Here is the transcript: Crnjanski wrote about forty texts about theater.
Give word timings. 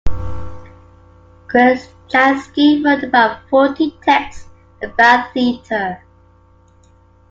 Crnjanski 1.45 2.81
wrote 2.83 3.03
about 3.03 3.47
forty 3.49 3.91
texts 4.01 4.47
about 4.81 5.31
theater. 5.31 6.01